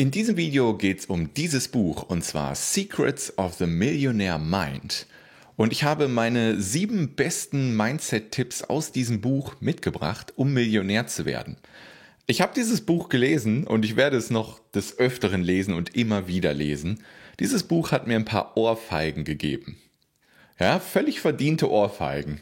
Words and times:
In 0.00 0.10
diesem 0.10 0.38
Video 0.38 0.78
geht 0.78 1.00
es 1.00 1.04
um 1.04 1.34
dieses 1.34 1.68
Buch 1.68 2.04
und 2.04 2.24
zwar 2.24 2.54
Secrets 2.54 3.36
of 3.36 3.56
the 3.56 3.66
Millionaire 3.66 4.38
Mind. 4.38 5.06
Und 5.56 5.72
ich 5.74 5.84
habe 5.84 6.08
meine 6.08 6.58
sieben 6.58 7.16
besten 7.16 7.76
Mindset-Tipps 7.76 8.62
aus 8.62 8.92
diesem 8.92 9.20
Buch 9.20 9.56
mitgebracht, 9.60 10.32
um 10.36 10.54
Millionär 10.54 11.06
zu 11.06 11.26
werden. 11.26 11.58
Ich 12.26 12.40
habe 12.40 12.54
dieses 12.56 12.80
Buch 12.80 13.10
gelesen 13.10 13.66
und 13.66 13.84
ich 13.84 13.94
werde 13.94 14.16
es 14.16 14.30
noch 14.30 14.60
des 14.70 14.98
Öfteren 14.98 15.42
lesen 15.42 15.74
und 15.74 15.94
immer 15.94 16.26
wieder 16.26 16.54
lesen. 16.54 17.04
Dieses 17.38 17.64
Buch 17.64 17.92
hat 17.92 18.06
mir 18.06 18.16
ein 18.16 18.24
paar 18.24 18.56
Ohrfeigen 18.56 19.24
gegeben. 19.24 19.76
Ja, 20.58 20.80
völlig 20.80 21.20
verdiente 21.20 21.70
Ohrfeigen. 21.70 22.40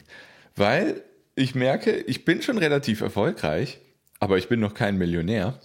Weil 0.55 1.03
ich 1.35 1.55
merke, 1.55 1.91
ich 1.91 2.23
bin 2.23 2.41
schon 2.41 2.57
relativ 2.57 3.01
erfolgreich, 3.01 3.79
aber 4.21 4.37
ich 4.37 4.47
bin 4.47 4.61
noch 4.61 4.75
kein 4.75 4.97
Millionär. 4.97 5.59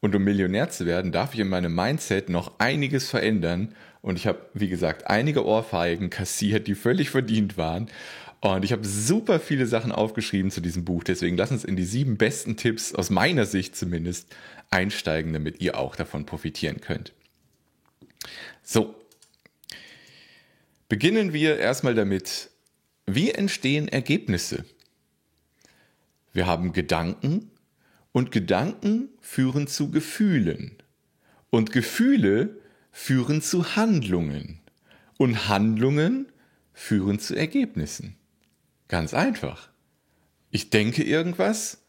Und 0.00 0.14
um 0.14 0.22
Millionär 0.22 0.70
zu 0.70 0.86
werden, 0.86 1.12
darf 1.12 1.34
ich 1.34 1.40
in 1.40 1.48
meinem 1.48 1.74
Mindset 1.74 2.28
noch 2.28 2.58
einiges 2.58 3.10
verändern. 3.10 3.74
Und 4.00 4.16
ich 4.16 4.26
habe, 4.26 4.46
wie 4.54 4.68
gesagt, 4.68 5.08
einige 5.08 5.44
Ohrfeigen 5.44 6.08
kassiert, 6.08 6.68
die 6.68 6.74
völlig 6.74 7.10
verdient 7.10 7.56
waren. 7.56 7.88
Und 8.40 8.64
ich 8.64 8.70
habe 8.70 8.86
super 8.86 9.40
viele 9.40 9.66
Sachen 9.66 9.90
aufgeschrieben 9.90 10.52
zu 10.52 10.60
diesem 10.60 10.84
Buch. 10.84 11.02
Deswegen 11.02 11.36
lass 11.36 11.50
uns 11.50 11.64
in 11.64 11.74
die 11.74 11.84
sieben 11.84 12.16
besten 12.16 12.56
Tipps, 12.56 12.94
aus 12.94 13.10
meiner 13.10 13.46
Sicht 13.46 13.74
zumindest, 13.74 14.28
einsteigen, 14.70 15.32
damit 15.32 15.60
ihr 15.60 15.76
auch 15.76 15.96
davon 15.96 16.26
profitieren 16.26 16.80
könnt. 16.80 17.12
So. 18.62 18.94
Beginnen 20.88 21.32
wir 21.32 21.58
erstmal 21.58 21.94
damit, 21.94 22.50
wie 23.06 23.30
entstehen 23.30 23.88
Ergebnisse? 23.88 24.64
Wir 26.32 26.46
haben 26.46 26.72
Gedanken 26.72 27.50
und 28.12 28.32
Gedanken 28.32 29.10
führen 29.20 29.66
zu 29.66 29.90
Gefühlen. 29.90 30.76
Und 31.50 31.72
Gefühle 31.72 32.60
führen 32.90 33.42
zu 33.42 33.76
Handlungen. 33.76 34.60
Und 35.16 35.48
Handlungen 35.48 36.26
führen 36.72 37.18
zu 37.18 37.34
Ergebnissen. 37.34 38.16
Ganz 38.88 39.14
einfach. 39.14 39.68
Ich 40.50 40.70
denke 40.70 41.02
irgendwas, 41.02 41.82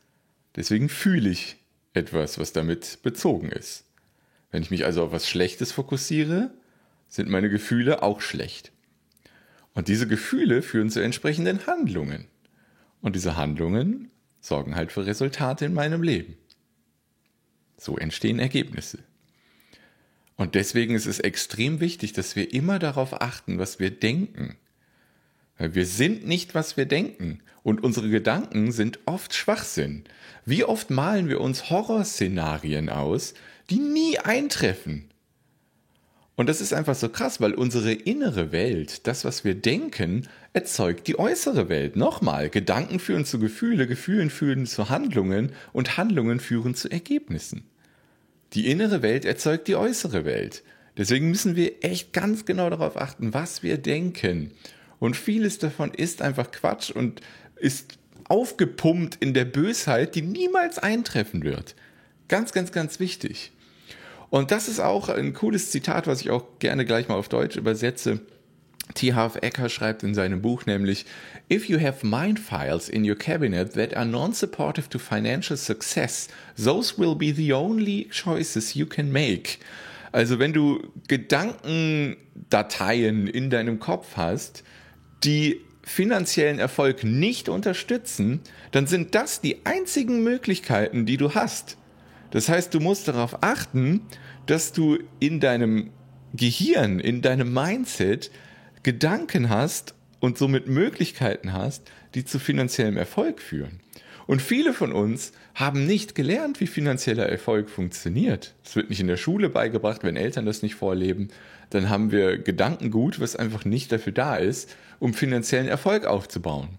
deswegen 0.55 0.89
fühle 0.89 1.29
ich 1.29 1.57
etwas, 1.93 2.37
was 2.37 2.53
damit 2.53 2.99
bezogen 3.03 3.51
ist. 3.51 3.85
Wenn 4.51 4.63
ich 4.63 4.71
mich 4.71 4.85
also 4.85 5.03
auf 5.03 5.11
was 5.11 5.29
Schlechtes 5.29 5.71
fokussiere, 5.71 6.51
sind 7.07 7.29
meine 7.29 7.49
Gefühle 7.49 8.03
auch 8.03 8.21
schlecht. 8.21 8.71
Und 9.73 9.87
diese 9.87 10.07
Gefühle 10.07 10.61
führen 10.61 10.89
zu 10.89 10.99
entsprechenden 10.99 11.65
Handlungen. 11.67 12.25
Und 13.01 13.15
diese 13.15 13.37
Handlungen 13.37 14.11
sorgen 14.39 14.75
halt 14.75 14.91
für 14.91 15.05
Resultate 15.05 15.65
in 15.65 15.73
meinem 15.73 16.03
Leben. 16.03 16.37
So 17.77 17.97
entstehen 17.97 18.39
Ergebnisse. 18.39 18.99
Und 20.35 20.55
deswegen 20.55 20.95
ist 20.95 21.05
es 21.05 21.19
extrem 21.19 21.81
wichtig, 21.81 22.13
dass 22.13 22.35
wir 22.35 22.53
immer 22.53 22.79
darauf 22.79 23.21
achten, 23.21 23.59
was 23.59 23.79
wir 23.79 23.91
denken. 23.91 24.57
Weil 25.57 25.75
wir 25.75 25.85
sind 25.85 26.25
nicht, 26.25 26.55
was 26.55 26.77
wir 26.77 26.85
denken. 26.85 27.41
Und 27.63 27.83
unsere 27.83 28.09
Gedanken 28.09 28.71
sind 28.71 28.99
oft 29.05 29.33
Schwachsinn. 29.33 30.05
Wie 30.45 30.63
oft 30.63 30.89
malen 30.89 31.27
wir 31.27 31.41
uns 31.41 31.69
Horrorszenarien 31.69 32.89
aus, 32.89 33.33
die 33.69 33.79
nie 33.79 34.17
eintreffen. 34.17 35.09
Und 36.35 36.47
das 36.47 36.61
ist 36.61 36.73
einfach 36.73 36.95
so 36.95 37.09
krass, 37.09 37.41
weil 37.41 37.53
unsere 37.53 37.91
innere 37.91 38.53
Welt, 38.53 39.07
das, 39.07 39.25
was 39.25 39.43
wir 39.43 39.55
denken, 39.55 40.25
erzeugt 40.53 41.07
die 41.07 41.19
äußere 41.19 41.69
Welt. 41.69 41.95
Nochmal, 41.95 42.49
Gedanken 42.49 42.99
führen 42.99 43.25
zu 43.25 43.39
Gefühle, 43.39 43.87
Gefühlen 43.87 44.29
führen 44.29 44.65
zu 44.65 44.89
Handlungen 44.89 45.51
und 45.73 45.97
Handlungen 45.97 46.39
führen 46.39 46.75
zu 46.75 46.89
Ergebnissen. 46.89 47.63
Die 48.53 48.69
innere 48.69 49.01
Welt 49.01 49.25
erzeugt 49.25 49.67
die 49.67 49.75
äußere 49.75 50.25
Welt. 50.25 50.63
Deswegen 50.97 51.29
müssen 51.29 51.55
wir 51.55 51.83
echt 51.83 52.13
ganz 52.13 52.45
genau 52.45 52.69
darauf 52.69 52.97
achten, 52.97 53.33
was 53.33 53.63
wir 53.63 53.77
denken. 53.77 54.51
Und 54.99 55.15
vieles 55.15 55.59
davon 55.59 55.93
ist 55.93 56.21
einfach 56.21 56.51
Quatsch 56.51 56.91
und 56.91 57.21
ist 57.55 57.99
aufgepumpt 58.27 59.17
in 59.19 59.33
der 59.33 59.45
Bösheit, 59.45 60.15
die 60.15 60.21
niemals 60.21 60.77
eintreffen 60.77 61.43
wird. 61.43 61.75
Ganz, 62.27 62.51
ganz, 62.51 62.71
ganz 62.71 62.99
wichtig. 62.99 63.51
Und 64.29 64.51
das 64.51 64.67
ist 64.67 64.79
auch 64.79 65.09
ein 65.09 65.33
cooles 65.33 65.71
Zitat, 65.71 66.05
was 66.05 66.21
ich 66.21 66.29
auch 66.29 66.59
gerne 66.59 66.85
gleich 66.85 67.07
mal 67.07 67.15
auf 67.15 67.29
Deutsch 67.29 67.55
übersetze. 67.55 68.19
T. 68.95 69.13
Harv 69.13 69.37
Ecker 69.41 69.69
schreibt 69.69 70.03
in 70.03 70.13
seinem 70.13 70.41
Buch 70.41 70.65
nämlich, 70.65 71.05
If 71.51 71.69
you 71.69 71.79
have 71.79 72.05
mind 72.05 72.39
files 72.39 72.89
in 72.89 73.07
your 73.07 73.15
cabinet 73.15 73.73
that 73.73 73.95
are 73.95 74.05
non-supportive 74.05 74.89
to 74.89 74.99
financial 74.99 75.57
success, 75.57 76.27
those 76.57 76.97
will 76.97 77.15
be 77.15 77.33
the 77.33 77.53
only 77.53 78.09
choices 78.09 78.75
you 78.75 78.85
can 78.85 79.11
make. 79.11 79.59
Also 80.11 80.39
wenn 80.39 80.53
du 80.53 80.81
Gedankendateien 81.07 83.27
in 83.27 83.49
deinem 83.49 83.79
Kopf 83.79 84.17
hast, 84.17 84.63
die 85.23 85.61
finanziellen 85.83 86.59
Erfolg 86.59 87.03
nicht 87.03 87.49
unterstützen, 87.49 88.41
dann 88.71 88.87
sind 88.87 89.15
das 89.15 89.41
die 89.41 89.65
einzigen 89.65 90.23
Möglichkeiten, 90.23 91.05
die 91.05 91.17
du 91.17 91.33
hast. 91.33 91.77
Das 92.31 92.49
heißt, 92.49 92.73
du 92.73 92.79
musst 92.79 93.07
darauf 93.07 93.43
achten, 93.43 94.01
dass 94.45 94.71
du 94.71 94.99
in 95.19 95.39
deinem 95.39 95.91
Gehirn, 96.33 96.99
in 96.99 97.21
deinem 97.21 97.53
Mindset 97.53 98.31
Gedanken 98.83 99.49
hast 99.49 99.93
und 100.19 100.37
somit 100.37 100.67
Möglichkeiten 100.67 101.53
hast, 101.53 101.89
die 102.15 102.25
zu 102.25 102.39
finanziellem 102.39 102.97
Erfolg 102.97 103.41
führen. 103.41 103.79
Und 104.25 104.41
viele 104.41 104.73
von 104.73 104.91
uns 104.91 105.31
haben 105.55 105.87
nicht 105.87 106.13
gelernt, 106.13 106.59
wie 106.59 106.67
finanzieller 106.67 107.27
Erfolg 107.27 107.69
funktioniert. 107.69 108.53
Es 108.63 108.75
wird 108.75 108.89
nicht 108.89 108.99
in 108.99 109.07
der 109.07 109.17
Schule 109.17 109.49
beigebracht, 109.49 110.03
wenn 110.03 110.15
Eltern 110.15 110.45
das 110.45 110.61
nicht 110.61 110.75
vorleben. 110.75 111.29
Dann 111.71 111.89
haben 111.89 112.11
wir 112.11 112.37
Gedankengut, 112.37 113.19
was 113.19 113.35
einfach 113.35 113.65
nicht 113.65 113.91
dafür 113.91 114.13
da 114.13 114.35
ist, 114.35 114.75
um 114.99 115.15
finanziellen 115.15 115.67
Erfolg 115.67 116.05
aufzubauen. 116.05 116.69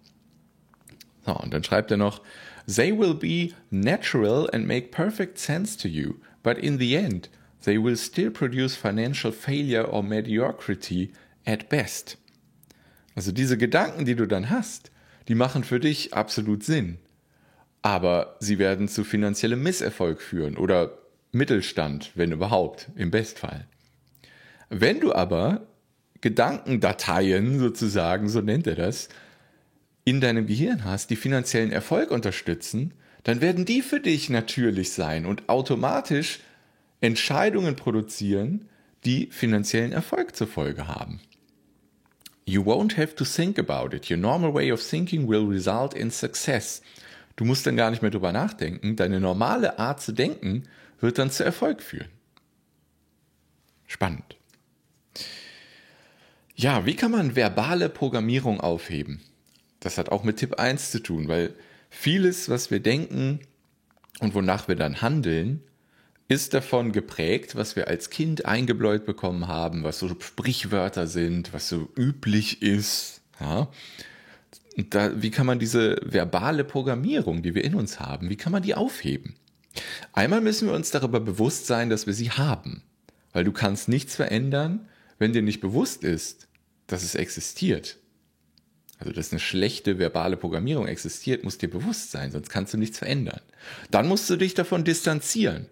So, 1.27 1.37
und 1.37 1.53
dann 1.53 1.65
schreibt 1.65 1.91
er 1.91 1.97
noch, 1.97 2.22
They 2.72 2.97
will 2.97 3.15
be 3.15 3.53
natural 3.71 4.49
and 4.53 4.66
make 4.66 4.89
perfect 4.89 5.39
sense 5.39 5.77
to 5.78 5.89
you, 5.89 6.15
but 6.44 6.56
in 6.56 6.78
the 6.78 6.94
end, 6.94 7.31
they 7.65 7.83
will 7.83 7.97
still 7.97 8.31
produce 8.31 8.77
financial 8.77 9.33
failure 9.33 9.91
or 9.91 10.05
mediocrity 10.05 11.10
at 11.50 11.69
best. 11.69 12.19
Also 13.15 13.33
diese 13.33 13.59
Gedanken, 13.59 14.05
die 14.05 14.15
du 14.15 14.27
dann 14.27 14.50
hast, 14.50 14.91
die 15.28 15.34
machen 15.34 15.65
für 15.65 15.81
dich 15.81 16.15
absolut 16.15 16.65
Sinn. 16.65 16.99
Aber 17.83 18.37
sie 18.41 18.59
werden 18.59 18.88
zu 18.88 19.05
finanziellem 19.05 19.62
Misserfolg 19.62 20.21
führen 20.21 20.56
oder 20.56 20.99
Mittelstand, 21.33 22.12
wenn 22.15 22.33
überhaupt, 22.33 22.89
im 22.97 23.10
Bestfall. 23.10 23.66
Wenn 24.69 25.00
du 25.00 25.12
aber 25.12 25.66
Gedankendateien 26.21 27.59
sozusagen, 27.59 28.28
so 28.28 28.41
nennt 28.41 28.66
er 28.66 28.75
das, 28.75 29.09
in 30.05 30.21
deinem 30.21 30.47
Gehirn 30.47 30.84
hast, 30.84 31.10
die 31.10 31.16
finanziellen 31.16 31.72
Erfolg 31.72 32.10
unterstützen, 32.10 32.94
dann 33.22 33.41
werden 33.41 33.65
die 33.65 33.83
für 33.83 34.00
dich 34.00 34.31
natürlich 34.31 34.93
sein 34.93 35.27
und 35.27 35.49
automatisch 35.49 36.41
Entscheidungen 37.00 37.77
produzieren, 37.77 38.69
die 39.05 39.28
finanziellen 39.31 39.93
Erfolg 39.93 40.37
zur 40.37 40.47
Folge 40.47 40.89
haben. 40.89 41.21
You 42.50 42.65
won't 42.65 42.97
have 42.97 43.15
to 43.15 43.25
think 43.25 43.59
about 43.59 43.94
it. 43.94 44.11
Your 44.11 44.19
normal 44.19 44.53
way 44.53 44.72
of 44.72 44.83
thinking 44.83 45.28
will 45.28 45.47
result 45.47 45.94
in 45.94 46.11
success. 46.11 46.83
Du 47.37 47.44
musst 47.44 47.66
dann 47.66 47.77
gar 47.77 47.91
nicht 47.91 48.03
mehr 48.03 48.11
drüber 48.11 48.33
nachdenken. 48.33 48.97
Deine 48.97 49.21
normale 49.21 49.78
Art 49.78 50.00
zu 50.00 50.12
denken 50.12 50.65
wird 51.00 51.19
dann 51.19 51.31
zu 51.31 51.44
Erfolg 51.44 51.83
führen. 51.83 52.09
Spannend. 53.87 54.37
Ja, 56.56 56.84
wie 56.87 56.97
kann 56.97 57.10
man 57.10 57.37
verbale 57.37 57.89
Programmierung 57.89 58.60
aufheben? 58.60 59.21
das 59.81 59.97
hat 59.99 60.10
auch 60.10 60.22
mit 60.22 60.37
Tipp 60.37 60.59
1 60.60 60.91
zu 60.91 61.03
tun, 61.03 61.27
weil 61.27 61.55
vieles, 61.89 62.49
was 62.49 62.71
wir 62.71 62.81
denken 62.81 63.41
und 64.21 64.34
wonach 64.34 64.69
wir 64.69 64.77
dann 64.77 65.03
handeln, 65.03 65.62
ist 66.30 66.54
davon 66.54 66.92
geprägt, 66.92 67.56
was 67.56 67.74
wir 67.74 67.88
als 67.88 68.09
Kind 68.09 68.47
eingebläut 68.47 69.04
bekommen 69.04 69.48
haben, 69.48 69.82
was 69.82 69.98
so 69.98 70.09
Sprichwörter 70.09 71.09
sind, 71.09 71.53
was 71.53 71.68
so 71.68 71.88
üblich 71.97 72.62
ist. 72.62 73.21
Ja? 73.41 73.68
Da, 74.77 75.21
wie 75.21 75.32
kann 75.32 75.44
man 75.44 75.59
diese 75.59 76.00
verbale 76.04 76.62
Programmierung, 76.62 77.42
die 77.42 77.56
wir 77.56 77.65
in 77.65 77.74
uns 77.74 77.98
haben, 77.98 78.30
wie 78.30 78.36
kann 78.36 78.53
man 78.53 78.62
die 78.62 78.77
aufheben? 78.77 79.34
Einmal 80.12 80.41
müssen 80.41 80.68
wir 80.68 80.74
uns 80.74 80.92
darüber 80.92 81.18
bewusst 81.18 81.66
sein, 81.66 81.91
dass 81.91 82.06
wir 82.06 82.15
sie 82.15 82.30
haben, 82.30 82.84
weil 83.33 83.42
du 83.42 83.50
kannst 83.50 83.88
nichts 83.88 84.15
verändern, 84.15 84.88
wenn 85.18 85.33
dir 85.33 85.42
nicht 85.42 85.60
bewusst 85.60 86.04
ist, 86.04 86.47
dass 86.86 87.03
es 87.03 87.16
existiert. 87.16 87.98
Also, 89.00 89.12
dass 89.12 89.33
eine 89.33 89.41
schlechte 89.41 89.98
verbale 89.98 90.36
Programmierung 90.36 90.86
existiert, 90.86 91.42
muss 91.42 91.59
dir 91.59 91.71
bewusst 91.71 92.12
sein, 92.12 92.30
sonst 92.30 92.50
kannst 92.50 92.72
du 92.72 92.78
nichts 92.78 92.98
verändern. 92.98 93.41
Dann 93.91 94.06
musst 94.06 94.30
du 94.30 94.36
dich 94.36 94.54
davon 94.54 94.84
distanzieren. 94.84 95.66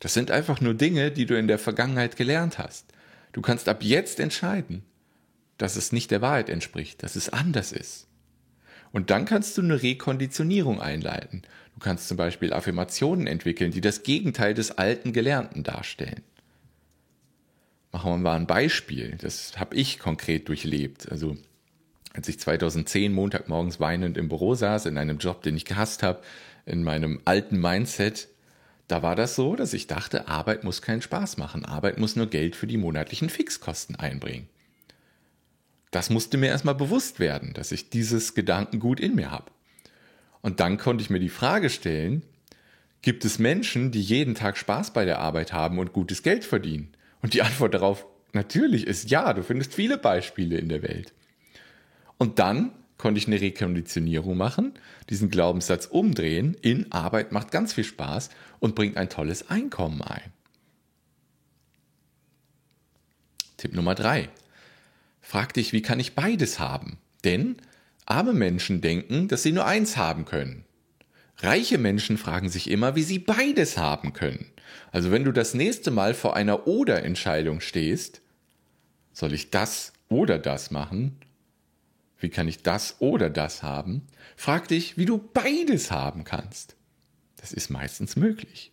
Das 0.00 0.14
sind 0.14 0.30
einfach 0.30 0.60
nur 0.60 0.74
Dinge, 0.74 1.12
die 1.12 1.26
du 1.26 1.38
in 1.38 1.46
der 1.46 1.58
Vergangenheit 1.58 2.16
gelernt 2.16 2.58
hast. 2.58 2.86
Du 3.32 3.42
kannst 3.42 3.68
ab 3.68 3.82
jetzt 3.82 4.18
entscheiden, 4.18 4.82
dass 5.58 5.76
es 5.76 5.92
nicht 5.92 6.10
der 6.10 6.22
Wahrheit 6.22 6.48
entspricht, 6.48 7.02
dass 7.02 7.16
es 7.16 7.28
anders 7.28 7.70
ist. 7.70 8.08
Und 8.92 9.10
dann 9.10 9.24
kannst 9.24 9.56
du 9.56 9.62
eine 9.62 9.82
Rekonditionierung 9.82 10.80
einleiten. 10.80 11.42
Du 11.74 11.80
kannst 11.80 12.08
zum 12.08 12.16
Beispiel 12.16 12.52
Affirmationen 12.52 13.26
entwickeln, 13.26 13.70
die 13.70 13.80
das 13.80 14.02
Gegenteil 14.02 14.54
des 14.54 14.72
alten 14.72 15.12
Gelernten 15.12 15.62
darstellen. 15.62 16.22
Machen 17.92 18.10
wir 18.10 18.18
mal 18.18 18.36
ein 18.36 18.46
Beispiel. 18.46 19.16
Das 19.20 19.58
habe 19.58 19.76
ich 19.76 19.98
konkret 19.98 20.48
durchlebt. 20.48 21.10
Also 21.10 21.36
als 22.14 22.28
ich 22.28 22.40
2010 22.40 23.12
Montagmorgens 23.12 23.80
weinend 23.80 24.16
im 24.16 24.28
Büro 24.28 24.54
saß, 24.54 24.86
in 24.86 24.98
einem 24.98 25.18
Job, 25.18 25.42
den 25.42 25.56
ich 25.56 25.64
gehasst 25.64 26.02
habe, 26.02 26.22
in 26.66 26.82
meinem 26.82 27.20
alten 27.24 27.60
Mindset, 27.60 28.28
da 28.90 29.02
war 29.02 29.14
das 29.14 29.36
so, 29.36 29.56
dass 29.56 29.72
ich 29.72 29.86
dachte, 29.86 30.28
Arbeit 30.28 30.64
muss 30.64 30.82
keinen 30.82 31.02
Spaß 31.02 31.36
machen. 31.36 31.64
Arbeit 31.64 31.98
muss 31.98 32.16
nur 32.16 32.26
Geld 32.26 32.56
für 32.56 32.66
die 32.66 32.76
monatlichen 32.76 33.30
Fixkosten 33.30 33.96
einbringen. 33.96 34.48
Das 35.90 36.10
musste 36.10 36.38
mir 36.38 36.48
erstmal 36.48 36.74
bewusst 36.74 37.20
werden, 37.20 37.52
dass 37.52 37.72
ich 37.72 37.90
dieses 37.90 38.34
Gedankengut 38.34 39.00
in 39.00 39.14
mir 39.14 39.30
habe. 39.30 39.50
Und 40.40 40.60
dann 40.60 40.78
konnte 40.78 41.02
ich 41.02 41.10
mir 41.10 41.20
die 41.20 41.28
Frage 41.28 41.70
stellen, 41.70 42.22
gibt 43.02 43.24
es 43.24 43.38
Menschen, 43.38 43.90
die 43.90 44.02
jeden 44.02 44.34
Tag 44.34 44.56
Spaß 44.56 44.92
bei 44.92 45.04
der 45.04 45.18
Arbeit 45.18 45.52
haben 45.52 45.78
und 45.78 45.92
gutes 45.92 46.22
Geld 46.22 46.44
verdienen? 46.44 46.88
Und 47.22 47.34
die 47.34 47.42
Antwort 47.42 47.74
darauf 47.74 48.06
natürlich 48.32 48.86
ist 48.86 49.10
ja, 49.10 49.32
du 49.32 49.42
findest 49.42 49.74
viele 49.74 49.98
Beispiele 49.98 50.58
in 50.58 50.68
der 50.68 50.82
Welt. 50.82 51.12
Und 52.18 52.38
dann 52.38 52.72
konnte 53.00 53.18
ich 53.18 53.26
eine 53.26 53.40
Rekonditionierung 53.40 54.36
machen, 54.36 54.74
diesen 55.08 55.30
Glaubenssatz 55.30 55.86
umdrehen 55.86 56.54
in 56.60 56.92
Arbeit 56.92 57.32
macht 57.32 57.50
ganz 57.50 57.72
viel 57.72 57.84
Spaß 57.84 58.28
und 58.58 58.74
bringt 58.74 58.96
ein 58.96 59.08
tolles 59.08 59.48
Einkommen 59.48 60.02
ein. 60.02 60.32
Tipp 63.56 63.74
Nummer 63.74 63.94
drei: 63.94 64.28
Frag 65.22 65.54
dich, 65.54 65.72
wie 65.72 65.82
kann 65.82 65.98
ich 65.98 66.14
beides 66.14 66.60
haben? 66.60 66.98
Denn 67.24 67.56
arme 68.04 68.34
Menschen 68.34 68.80
denken, 68.80 69.28
dass 69.28 69.42
sie 69.42 69.52
nur 69.52 69.64
eins 69.64 69.96
haben 69.96 70.24
können. 70.26 70.64
Reiche 71.38 71.78
Menschen 71.78 72.18
fragen 72.18 72.50
sich 72.50 72.70
immer, 72.70 72.96
wie 72.96 73.02
sie 73.02 73.18
beides 73.18 73.78
haben 73.78 74.12
können. 74.12 74.52
Also 74.92 75.10
wenn 75.10 75.24
du 75.24 75.32
das 75.32 75.54
nächste 75.54 75.90
Mal 75.90 76.12
vor 76.12 76.36
einer 76.36 76.66
Oder-Entscheidung 76.66 77.60
stehst, 77.60 78.20
soll 79.12 79.32
ich 79.32 79.50
das 79.50 79.94
oder 80.08 80.38
das 80.38 80.70
machen? 80.70 81.16
Wie 82.20 82.28
kann 82.28 82.46
ich 82.48 82.62
das 82.62 82.96
oder 83.00 83.30
das 83.30 83.62
haben? 83.62 84.06
Frag 84.36 84.68
dich, 84.68 84.96
wie 84.98 85.06
du 85.06 85.18
beides 85.18 85.90
haben 85.90 86.24
kannst. 86.24 86.76
Das 87.36 87.52
ist 87.52 87.70
meistens 87.70 88.16
möglich. 88.16 88.72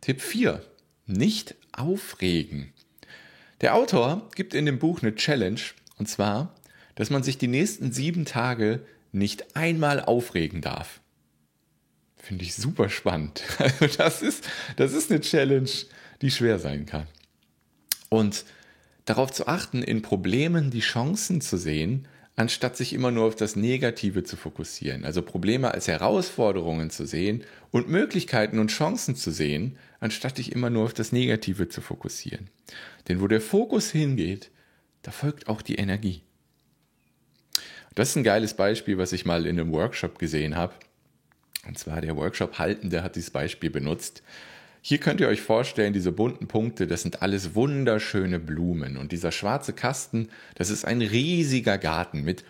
Tipp 0.00 0.20
4. 0.20 0.62
Nicht 1.06 1.54
aufregen. 1.72 2.72
Der 3.60 3.74
Autor 3.74 4.28
gibt 4.34 4.54
in 4.54 4.66
dem 4.66 4.78
Buch 4.78 5.02
eine 5.02 5.14
Challenge, 5.14 5.60
und 5.98 6.08
zwar, 6.08 6.54
dass 6.96 7.10
man 7.10 7.22
sich 7.22 7.38
die 7.38 7.48
nächsten 7.48 7.92
sieben 7.92 8.24
Tage 8.24 8.84
nicht 9.12 9.56
einmal 9.56 10.00
aufregen 10.00 10.60
darf. 10.60 11.00
Finde 12.16 12.44
ich 12.44 12.54
super 12.54 12.88
spannend. 12.88 13.42
Also 13.58 13.86
das 13.96 14.22
ist, 14.22 14.48
das 14.76 14.92
ist 14.92 15.10
eine 15.10 15.20
Challenge, 15.20 15.70
die 16.22 16.30
schwer 16.30 16.58
sein 16.58 16.86
kann. 16.86 17.06
Und 18.08 18.44
darauf 19.06 19.32
zu 19.32 19.46
achten, 19.46 19.82
in 19.82 20.02
Problemen 20.02 20.70
die 20.70 20.80
Chancen 20.80 21.40
zu 21.40 21.56
sehen, 21.56 22.06
anstatt 22.36 22.76
sich 22.76 22.92
immer 22.92 23.10
nur 23.10 23.24
auf 23.24 23.34
das 23.34 23.56
Negative 23.56 24.22
zu 24.22 24.36
fokussieren. 24.36 25.06
Also 25.06 25.22
Probleme 25.22 25.72
als 25.72 25.88
Herausforderungen 25.88 26.90
zu 26.90 27.06
sehen 27.06 27.42
und 27.70 27.88
Möglichkeiten 27.88 28.58
und 28.58 28.70
Chancen 28.70 29.16
zu 29.16 29.30
sehen, 29.30 29.78
anstatt 30.00 30.36
dich 30.36 30.52
immer 30.52 30.68
nur 30.68 30.84
auf 30.84 30.92
das 30.92 31.12
Negative 31.12 31.68
zu 31.68 31.80
fokussieren. 31.80 32.50
Denn 33.08 33.22
wo 33.22 33.26
der 33.26 33.40
Fokus 33.40 33.90
hingeht, 33.90 34.50
da 35.00 35.12
folgt 35.12 35.48
auch 35.48 35.62
die 35.62 35.76
Energie. 35.76 36.22
Das 37.94 38.10
ist 38.10 38.16
ein 38.16 38.24
geiles 38.24 38.54
Beispiel, 38.54 38.98
was 38.98 39.12
ich 39.12 39.24
mal 39.24 39.46
in 39.46 39.58
einem 39.58 39.72
Workshop 39.72 40.18
gesehen 40.18 40.56
habe. 40.56 40.74
Und 41.66 41.78
zwar 41.78 42.02
der 42.02 42.16
Workshop-Haltende 42.16 43.02
hat 43.02 43.16
dieses 43.16 43.30
Beispiel 43.30 43.70
benutzt. 43.70 44.22
Hier 44.88 44.98
könnt 44.98 45.20
ihr 45.20 45.26
euch 45.26 45.42
vorstellen, 45.42 45.92
diese 45.92 46.12
bunten 46.12 46.46
Punkte, 46.46 46.86
das 46.86 47.02
sind 47.02 47.20
alles 47.20 47.56
wunderschöne 47.56 48.38
Blumen. 48.38 48.96
Und 48.96 49.10
dieser 49.10 49.32
schwarze 49.32 49.72
Kasten, 49.72 50.28
das 50.54 50.70
ist 50.70 50.84
ein 50.84 51.02
riesiger 51.02 51.76
Garten 51.76 52.22
mit 52.22 52.44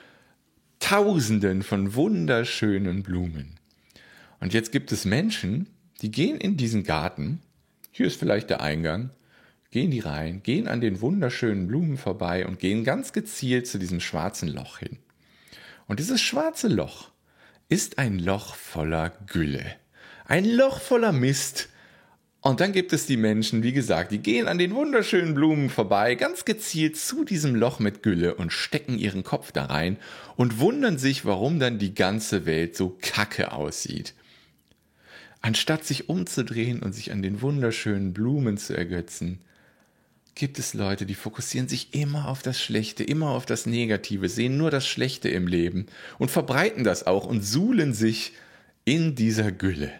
Tausenden 0.78 1.62
von 1.62 1.94
wunderschönen 1.94 3.02
Blumen. 3.02 3.58
Und 4.38 4.52
jetzt 4.52 4.70
gibt 4.70 4.92
es 4.92 5.06
Menschen, 5.06 5.70
die 6.02 6.10
gehen 6.10 6.36
in 6.36 6.58
diesen 6.58 6.84
Garten, 6.84 7.40
hier 7.90 8.06
ist 8.06 8.18
vielleicht 8.18 8.50
der 8.50 8.60
Eingang, 8.60 9.08
gehen 9.70 9.90
die 9.90 10.00
rein, 10.00 10.42
gehen 10.42 10.68
an 10.68 10.82
den 10.82 11.00
wunderschönen 11.00 11.66
Blumen 11.66 11.96
vorbei 11.96 12.46
und 12.46 12.58
gehen 12.58 12.84
ganz 12.84 13.14
gezielt 13.14 13.66
zu 13.66 13.78
diesem 13.78 14.00
schwarzen 14.00 14.50
Loch 14.50 14.76
hin. 14.76 14.98
Und 15.86 16.00
dieses 16.00 16.20
schwarze 16.20 16.68
Loch 16.68 17.12
ist 17.70 17.96
ein 17.96 18.18
Loch 18.18 18.56
voller 18.56 19.08
Gülle. 19.26 19.64
Ein 20.26 20.44
Loch 20.44 20.82
voller 20.82 21.12
Mist, 21.12 21.70
und 22.46 22.60
dann 22.60 22.70
gibt 22.70 22.92
es 22.92 23.06
die 23.06 23.16
Menschen, 23.16 23.64
wie 23.64 23.72
gesagt, 23.72 24.12
die 24.12 24.20
gehen 24.20 24.46
an 24.46 24.56
den 24.56 24.72
wunderschönen 24.72 25.34
Blumen 25.34 25.68
vorbei, 25.68 26.14
ganz 26.14 26.44
gezielt 26.44 26.96
zu 26.96 27.24
diesem 27.24 27.56
Loch 27.56 27.80
mit 27.80 28.04
Gülle 28.04 28.36
und 28.36 28.52
stecken 28.52 28.98
ihren 28.98 29.24
Kopf 29.24 29.50
da 29.50 29.64
rein 29.64 29.96
und 30.36 30.60
wundern 30.60 30.96
sich, 30.96 31.24
warum 31.24 31.58
dann 31.58 31.80
die 31.80 31.92
ganze 31.92 32.46
Welt 32.46 32.76
so 32.76 32.96
kacke 33.02 33.50
aussieht. 33.50 34.14
Anstatt 35.40 35.84
sich 35.84 36.08
umzudrehen 36.08 36.84
und 36.84 36.92
sich 36.92 37.10
an 37.10 37.20
den 37.20 37.42
wunderschönen 37.42 38.12
Blumen 38.12 38.58
zu 38.58 38.76
ergötzen, 38.76 39.40
gibt 40.36 40.60
es 40.60 40.72
Leute, 40.72 41.04
die 41.04 41.14
fokussieren 41.14 41.66
sich 41.66 41.94
immer 41.94 42.28
auf 42.28 42.42
das 42.42 42.60
Schlechte, 42.60 43.02
immer 43.02 43.30
auf 43.30 43.46
das 43.46 43.66
Negative, 43.66 44.28
sehen 44.28 44.56
nur 44.56 44.70
das 44.70 44.86
Schlechte 44.86 45.28
im 45.28 45.48
Leben 45.48 45.86
und 46.20 46.30
verbreiten 46.30 46.84
das 46.84 47.08
auch 47.08 47.26
und 47.26 47.42
suhlen 47.42 47.92
sich 47.92 48.34
in 48.84 49.16
dieser 49.16 49.50
Gülle 49.50 49.90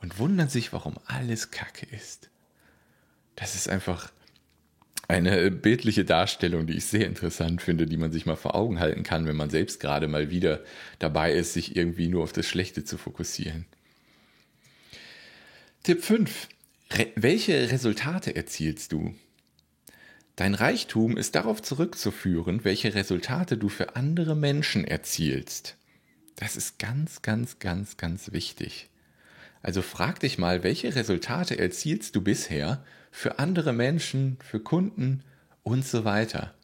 und 0.00 0.18
wundern 0.18 0.48
sich, 0.48 0.72
warum 0.72 0.96
alles 1.06 1.50
Kacke 1.50 1.86
ist. 1.86 2.30
Das 3.36 3.54
ist 3.54 3.68
einfach 3.68 4.12
eine 5.08 5.50
bildliche 5.50 6.04
Darstellung, 6.04 6.66
die 6.66 6.74
ich 6.74 6.84
sehr 6.84 7.06
interessant 7.06 7.62
finde, 7.62 7.86
die 7.86 7.96
man 7.96 8.12
sich 8.12 8.26
mal 8.26 8.36
vor 8.36 8.54
Augen 8.54 8.78
halten 8.78 9.04
kann, 9.04 9.26
wenn 9.26 9.36
man 9.36 9.48
selbst 9.48 9.80
gerade 9.80 10.06
mal 10.06 10.30
wieder 10.30 10.60
dabei 10.98 11.32
ist, 11.32 11.54
sich 11.54 11.76
irgendwie 11.76 12.08
nur 12.08 12.22
auf 12.22 12.32
das 12.32 12.46
Schlechte 12.46 12.84
zu 12.84 12.98
fokussieren. 12.98 13.64
Tipp 15.82 16.04
5. 16.04 16.48
Re 16.92 17.06
welche 17.16 17.70
Resultate 17.70 18.36
erzielst 18.36 18.92
du? 18.92 19.14
Dein 20.36 20.54
Reichtum 20.54 21.16
ist 21.16 21.34
darauf 21.34 21.62
zurückzuführen, 21.62 22.64
welche 22.64 22.94
Resultate 22.94 23.56
du 23.56 23.68
für 23.68 23.96
andere 23.96 24.36
Menschen 24.36 24.84
erzielst. 24.84 25.76
Das 26.36 26.56
ist 26.56 26.78
ganz, 26.78 27.22
ganz, 27.22 27.58
ganz, 27.58 27.96
ganz 27.96 28.30
wichtig. 28.32 28.87
Also 29.62 29.82
frag 29.82 30.20
dich 30.20 30.38
mal, 30.38 30.62
welche 30.62 30.94
Resultate 30.94 31.58
erzielst 31.58 32.14
du 32.14 32.20
bisher 32.20 32.84
für 33.10 33.38
andere 33.38 33.72
Menschen, 33.72 34.38
für 34.40 34.60
Kunden 34.60 35.22
und 35.62 35.84
so 35.84 36.04
weiter. 36.04 36.54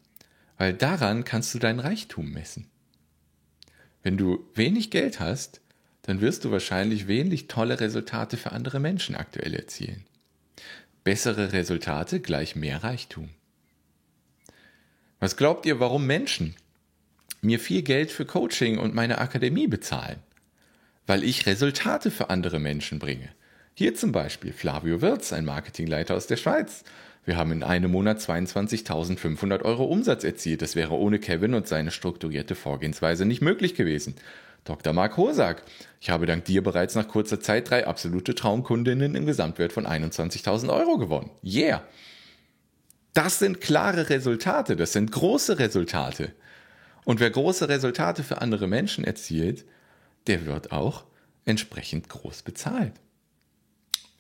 Weil 0.57 0.73
daran 0.73 1.25
kannst 1.25 1.53
du 1.55 1.59
dein 1.59 1.81
Reichtum 1.81 2.31
messen. 2.31 2.69
Wenn 4.03 4.17
du 4.17 4.49
wenig 4.55 4.91
Geld 4.91 5.19
hast, 5.19 5.61
dann 6.03 6.21
wirst 6.21 6.45
du 6.45 6.51
wahrscheinlich 6.51 7.09
wenig 7.09 7.49
tolle 7.49 7.81
Resultate 7.81 8.37
für 8.37 8.53
andere 8.53 8.79
Menschen 8.79 9.17
aktuell 9.17 9.55
erzielen. 9.55 10.05
Bessere 11.03 11.53
Resultate 11.53 12.21
gleich 12.21 12.55
mehr 12.55 12.85
Reichtum. 12.85 13.31
Was 15.19 15.37
glaubt 15.37 15.65
ihr, 15.65 15.81
warum 15.81 16.07
Menschen 16.07 16.55
mir 17.41 17.59
viel 17.59 17.83
Geld 17.83 18.11
für 18.11 18.27
Coaching 18.27 18.79
und 18.79 18.95
meine 18.95 19.19
Akademie 19.19 19.67
bezahlen? 19.67 20.19
Weil 21.07 21.25
ich 21.25 21.47
Resultate 21.47 22.11
für 22.11 22.31
andere 22.31 22.59
Menschen 22.59 22.99
bringe. 22.99 23.29
Hier 23.75 23.95
zum 23.95 24.13
Beispiel 24.13 24.53
Flavio 24.53 25.01
Wirz, 25.01 25.33
ein 25.33 25.45
Marketingleiter 25.45 26.15
aus 26.15 26.27
der 26.27 26.37
Schweiz. 26.37 26.85
Wir 27.25 27.37
haben 27.37 27.53
in 27.53 27.63
einem 27.63 27.91
Monat 27.91 28.21
22.500 28.21 29.63
Euro 29.63 29.85
Umsatz 29.85 30.25
erzielt. 30.25 30.63
Das 30.63 30.77
wäre 30.77 30.95
ohne 30.95 31.19
Kevin 31.19 31.55
und 31.55 31.67
seine 31.67 31.91
strukturierte 31.91 32.55
Vorgehensweise 32.55 33.25
nicht 33.25 33.41
möglich 33.41 33.75
gewesen. 33.75 34.15
Dr. 34.65 34.93
Mark 34.93 35.17
Hosak, 35.17 35.63
ich 36.01 36.11
habe 36.11 36.27
dank 36.27 36.45
dir 36.45 36.63
bereits 36.63 36.95
nach 36.95 37.09
kurzer 37.09 37.41
Zeit 37.41 37.69
drei 37.69 37.87
absolute 37.87 38.35
Traumkundinnen 38.35 39.15
im 39.15 39.27
Gesamtwert 39.27 39.73
von 39.73 39.87
21.000 39.87 40.73
Euro 40.73 40.97
gewonnen. 40.97 41.31
Yeah! 41.43 41.83
Das 43.13 43.39
sind 43.39 43.61
klare 43.61 44.09
Resultate, 44.11 44.75
das 44.75 44.93
sind 44.93 45.13
große 45.13 45.59
Resultate. 45.59 46.33
Und 47.05 47.21
wer 47.21 47.31
große 47.31 47.69
Resultate 47.69 48.23
für 48.23 48.41
andere 48.41 48.67
Menschen 48.67 49.05
erzielt, 49.05 49.65
der 50.27 50.47
wird 50.47 50.73
auch 50.73 51.05
entsprechend 51.45 52.09
groß 52.09 52.43
bezahlt. 52.43 52.95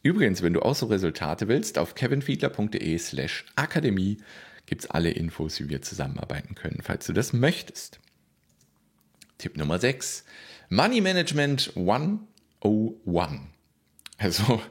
Übrigens, 0.02 0.42
wenn 0.42 0.52
du 0.52 0.60
auch 0.60 0.74
so 0.74 0.86
Resultate 0.86 1.48
willst, 1.48 1.78
auf 1.78 1.94
kevinfiedler.de 1.94 2.98
slash 2.98 3.46
akademie 3.56 4.18
gibt 4.66 4.82
es 4.82 4.90
alle 4.90 5.10
Infos, 5.10 5.60
wie 5.60 5.68
wir 5.68 5.82
zusammenarbeiten 5.82 6.54
können, 6.54 6.80
falls 6.82 7.06
du 7.06 7.12
das 7.12 7.32
möchtest. 7.32 8.00
Tipp 9.38 9.56
Nummer 9.56 9.78
6. 9.78 10.24
Money 10.68 11.00
Management 11.00 11.72
101. 11.74 13.40
Also 14.18 14.62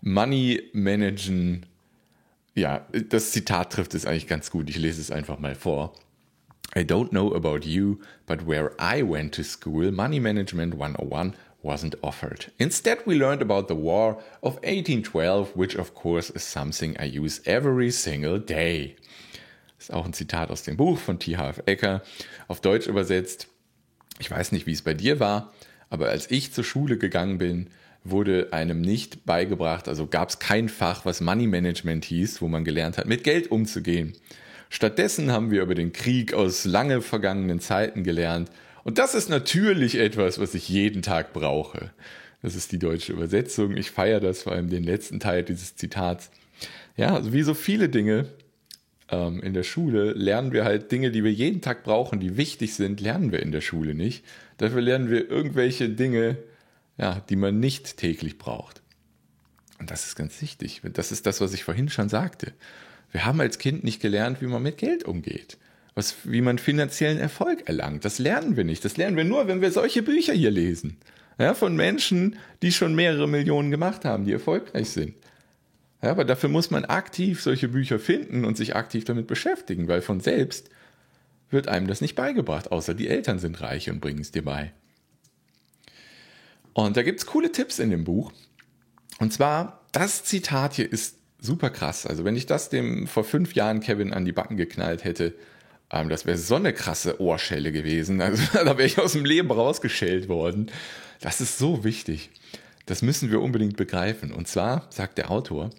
Money 0.00 0.68
Managen, 0.72 1.66
ja, 2.54 2.86
das 3.08 3.30
Zitat 3.30 3.72
trifft 3.72 3.94
es 3.94 4.04
eigentlich 4.04 4.26
ganz 4.26 4.50
gut. 4.50 4.68
Ich 4.68 4.76
lese 4.76 5.00
es 5.00 5.10
einfach 5.10 5.38
mal 5.38 5.54
vor. 5.54 5.94
I 6.74 6.84
don't 6.84 7.12
know 7.12 7.30
about 7.32 7.66
you, 7.66 8.00
but 8.26 8.46
where 8.46 8.72
I 8.78 9.02
went 9.02 9.34
to 9.34 9.44
school, 9.44 9.92
Money 9.92 10.18
Management 10.18 10.74
101 10.74 11.34
wasn't 11.62 11.96
offered. 12.02 12.50
Instead, 12.58 13.06
we 13.06 13.14
learned 13.14 13.42
about 13.42 13.68
the 13.68 13.74
War 13.74 14.18
of 14.42 14.54
1812, 14.62 15.54
which 15.54 15.76
of 15.76 15.94
course 15.94 16.30
is 16.30 16.42
something 16.42 16.96
I 16.98 17.04
use 17.04 17.42
every 17.44 17.90
single 17.90 18.38
day. 18.38 18.96
Das 19.76 19.90
ist 19.90 19.94
auch 19.94 20.06
ein 20.06 20.14
Zitat 20.14 20.50
aus 20.50 20.62
dem 20.62 20.76
Buch 20.76 20.98
von 20.98 21.18
T.H.F. 21.18 21.62
Ecker, 21.66 22.02
auf 22.48 22.60
Deutsch 22.60 22.86
übersetzt. 22.86 23.48
Ich 24.18 24.30
weiß 24.30 24.52
nicht, 24.52 24.66
wie 24.66 24.72
es 24.72 24.82
bei 24.82 24.94
dir 24.94 25.20
war, 25.20 25.52
aber 25.90 26.08
als 26.08 26.30
ich 26.30 26.52
zur 26.52 26.64
Schule 26.64 26.96
gegangen 26.96 27.36
bin, 27.36 27.68
wurde 28.04 28.48
einem 28.52 28.80
nicht 28.80 29.26
beigebracht, 29.26 29.88
also 29.88 30.06
gab 30.06 30.30
es 30.30 30.38
kein 30.38 30.68
Fach, 30.68 31.04
was 31.04 31.20
Money 31.20 31.46
Management 31.46 32.04
hieß, 32.06 32.40
wo 32.40 32.48
man 32.48 32.64
gelernt 32.64 32.96
hat, 32.96 33.06
mit 33.06 33.24
Geld 33.24 33.50
umzugehen. 33.50 34.14
Stattdessen 34.74 35.30
haben 35.30 35.50
wir 35.50 35.60
über 35.60 35.74
den 35.74 35.92
Krieg 35.92 36.32
aus 36.32 36.64
lange 36.64 37.02
vergangenen 37.02 37.60
Zeiten 37.60 38.04
gelernt. 38.04 38.50
Und 38.84 38.96
das 38.96 39.14
ist 39.14 39.28
natürlich 39.28 39.96
etwas, 39.98 40.40
was 40.40 40.54
ich 40.54 40.66
jeden 40.66 41.02
Tag 41.02 41.34
brauche. 41.34 41.90
Das 42.40 42.54
ist 42.54 42.72
die 42.72 42.78
deutsche 42.78 43.12
Übersetzung. 43.12 43.76
Ich 43.76 43.90
feiere 43.90 44.18
das 44.18 44.44
vor 44.44 44.52
allem 44.52 44.70
den 44.70 44.82
letzten 44.82 45.20
Teil 45.20 45.42
dieses 45.42 45.76
Zitats. 45.76 46.30
Ja, 46.96 47.14
also 47.14 47.34
wie 47.34 47.42
so 47.42 47.52
viele 47.52 47.90
Dinge 47.90 48.30
ähm, 49.10 49.42
in 49.42 49.52
der 49.52 49.62
Schule 49.62 50.12
lernen 50.12 50.52
wir 50.52 50.64
halt 50.64 50.90
Dinge, 50.90 51.10
die 51.10 51.22
wir 51.22 51.32
jeden 51.32 51.60
Tag 51.60 51.84
brauchen, 51.84 52.18
die 52.18 52.38
wichtig 52.38 52.74
sind, 52.74 53.02
lernen 53.02 53.30
wir 53.30 53.42
in 53.42 53.52
der 53.52 53.60
Schule 53.60 53.94
nicht. 53.94 54.24
Dafür 54.56 54.80
lernen 54.80 55.10
wir 55.10 55.30
irgendwelche 55.30 55.90
Dinge, 55.90 56.38
ja, 56.96 57.20
die 57.28 57.36
man 57.36 57.60
nicht 57.60 57.98
täglich 57.98 58.38
braucht. 58.38 58.80
Und 59.78 59.90
das 59.90 60.06
ist 60.06 60.16
ganz 60.16 60.40
wichtig. 60.40 60.80
Das 60.94 61.12
ist 61.12 61.26
das, 61.26 61.42
was 61.42 61.52
ich 61.52 61.62
vorhin 61.62 61.90
schon 61.90 62.08
sagte. 62.08 62.54
Wir 63.12 63.24
haben 63.26 63.40
als 63.40 63.58
Kind 63.58 63.84
nicht 63.84 64.00
gelernt, 64.00 64.40
wie 64.40 64.46
man 64.46 64.62
mit 64.62 64.78
Geld 64.78 65.04
umgeht. 65.04 65.58
Was, 65.94 66.16
wie 66.24 66.40
man 66.40 66.58
finanziellen 66.58 67.18
Erfolg 67.18 67.68
erlangt. 67.68 68.06
Das 68.06 68.18
lernen 68.18 68.56
wir 68.56 68.64
nicht. 68.64 68.84
Das 68.84 68.96
lernen 68.96 69.16
wir 69.16 69.24
nur, 69.24 69.46
wenn 69.46 69.60
wir 69.60 69.70
solche 69.70 70.02
Bücher 70.02 70.32
hier 70.32 70.50
lesen. 70.50 70.96
Ja, 71.38 71.54
von 71.54 71.76
Menschen, 71.76 72.36
die 72.62 72.72
schon 72.72 72.94
mehrere 72.94 73.28
Millionen 73.28 73.70
gemacht 73.70 74.06
haben, 74.06 74.24
die 74.24 74.32
erfolgreich 74.32 74.90
sind. 74.90 75.14
Ja, 76.02 76.10
aber 76.10 76.24
dafür 76.24 76.48
muss 76.48 76.70
man 76.70 76.86
aktiv 76.86 77.42
solche 77.42 77.68
Bücher 77.68 77.98
finden 77.98 78.44
und 78.44 78.56
sich 78.56 78.74
aktiv 78.74 79.04
damit 79.04 79.26
beschäftigen, 79.26 79.86
weil 79.86 80.00
von 80.00 80.20
selbst 80.20 80.70
wird 81.50 81.68
einem 81.68 81.86
das 81.86 82.00
nicht 82.00 82.14
beigebracht, 82.14 82.72
außer 82.72 82.94
die 82.94 83.08
Eltern 83.08 83.38
sind 83.38 83.60
reich 83.60 83.90
und 83.90 84.00
bringen 84.00 84.20
es 84.20 84.32
dir 84.32 84.44
bei. 84.44 84.72
Und 86.72 86.96
da 86.96 87.02
gibt 87.02 87.20
es 87.20 87.26
coole 87.26 87.52
Tipps 87.52 87.78
in 87.78 87.90
dem 87.90 88.04
Buch. 88.04 88.32
Und 89.18 89.32
zwar, 89.32 89.86
das 89.92 90.24
Zitat 90.24 90.74
hier 90.74 90.90
ist 90.90 91.18
super 91.42 91.70
krass. 91.70 92.06
Also 92.06 92.24
wenn 92.24 92.36
ich 92.36 92.46
das 92.46 92.70
dem 92.70 93.06
vor 93.06 93.24
fünf 93.24 93.54
Jahren 93.54 93.80
Kevin 93.80 94.14
an 94.14 94.24
die 94.24 94.32
Backen 94.32 94.56
geknallt 94.56 95.04
hätte, 95.04 95.34
ähm, 95.90 96.08
das 96.08 96.24
wäre 96.24 96.38
so 96.38 96.54
eine 96.54 96.72
krasse 96.72 97.20
Ohrschelle 97.20 97.72
gewesen. 97.72 98.20
Also 98.20 98.42
da 98.52 98.78
wäre 98.78 98.86
ich 98.86 98.98
aus 98.98 99.12
dem 99.12 99.24
Leben 99.24 99.50
rausgeschält 99.50 100.28
worden. 100.28 100.70
Das 101.20 101.40
ist 101.40 101.58
so 101.58 101.84
wichtig. 101.84 102.30
Das 102.86 103.02
müssen 103.02 103.30
wir 103.30 103.40
unbedingt 103.40 103.76
begreifen. 103.76 104.32
Und 104.32 104.48
zwar 104.48 104.86
sagt 104.90 105.18
der 105.18 105.30
Autor, 105.30 105.70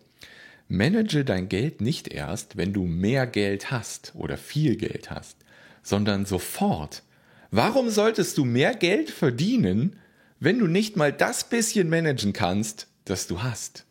manage 0.67 1.25
dein 1.25 1.49
Geld 1.49 1.81
nicht 1.81 2.07
erst, 2.09 2.57
wenn 2.57 2.73
du 2.73 2.83
mehr 2.83 3.25
Geld 3.25 3.71
hast 3.71 4.13
oder 4.15 4.37
viel 4.37 4.75
Geld 4.75 5.09
hast, 5.09 5.37
sondern 5.81 6.25
sofort. 6.25 7.03
Warum 7.51 7.89
solltest 7.89 8.37
du 8.37 8.45
mehr 8.45 8.73
Geld 8.73 9.09
verdienen, 9.09 9.97
wenn 10.39 10.59
du 10.59 10.67
nicht 10.67 10.97
mal 10.97 11.13
das 11.13 11.43
bisschen 11.43 11.89
managen 11.89 12.33
kannst, 12.33 12.87
das 13.05 13.27
du 13.27 13.43
hast? 13.43 13.85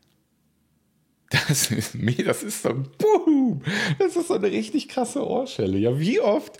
Das 1.33 1.71
ist 1.71 1.97
das 2.27 2.43
ist 2.43 2.63
so, 2.63 2.75
boom, 2.99 3.63
das 3.99 4.17
ist 4.17 4.29
so 4.29 4.35
eine 4.35 4.51
richtig 4.51 4.89
krasse 4.89 5.27
Ohrschelle. 5.27 5.79
Ja, 5.79 5.99
wie 5.99 6.21
oft 6.21 6.59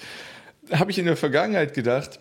habe 0.73 0.91
ich 0.91 0.99
in 0.99 1.05
der 1.05 1.17
Vergangenheit 1.17 1.75
gedacht, 1.75 2.21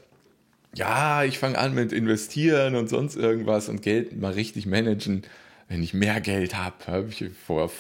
ja, 0.76 1.24
ich 1.24 1.38
fange 1.38 1.58
an 1.58 1.74
mit 1.74 1.92
investieren 1.92 2.76
und 2.76 2.90
sonst 2.90 3.16
irgendwas 3.16 3.70
und 3.70 3.82
Geld 3.82 4.20
mal 4.20 4.34
richtig 4.34 4.66
managen. 4.66 5.24
Wenn 5.68 5.84
ich 5.84 5.94
mehr 5.94 6.20
Geld 6.22 6.58
habe, 6.58 6.76
habe 6.88 7.08
ich 7.10 7.26
vor, 7.46 7.72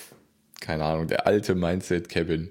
keine 0.59 0.85
Ahnung, 0.85 1.07
der 1.07 1.27
alte 1.27 1.55
Mindset 1.55 2.09
Kevin 2.09 2.49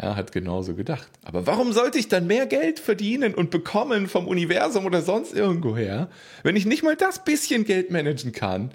ja, 0.00 0.16
hat 0.16 0.32
genauso 0.32 0.74
gedacht. 0.74 1.08
Aber 1.22 1.46
warum 1.46 1.72
sollte 1.72 1.98
ich 1.98 2.08
dann 2.08 2.26
mehr 2.26 2.46
Geld 2.46 2.80
verdienen 2.80 3.34
und 3.34 3.50
bekommen 3.50 4.08
vom 4.08 4.26
Universum 4.26 4.84
oder 4.86 5.02
sonst 5.02 5.32
irgendwo 5.32 5.76
her, 5.76 6.08
wenn 6.42 6.56
ich 6.56 6.66
nicht 6.66 6.82
mal 6.82 6.96
das 6.96 7.24
bisschen 7.24 7.64
Geld 7.64 7.90
managen 7.90 8.32
kann, 8.32 8.72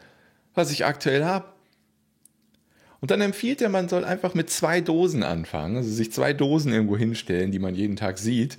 was 0.54 0.72
ich 0.72 0.86
aktuell 0.86 1.26
habe? 1.26 1.46
Und 3.02 3.12
dann 3.12 3.22
empfiehlt 3.22 3.62
er, 3.62 3.70
man 3.70 3.88
soll 3.88 4.04
einfach 4.04 4.34
mit 4.34 4.50
zwei 4.50 4.82
Dosen 4.82 5.24
anfangen, 5.24 5.78
also 5.78 5.90
sich 5.90 6.12
zwei 6.12 6.34
Dosen 6.34 6.74
irgendwo 6.74 6.98
hinstellen, 6.98 7.52
die 7.52 7.60
man 7.60 7.76
jeden 7.76 7.96
Tag 7.96 8.18
sieht. 8.18 8.58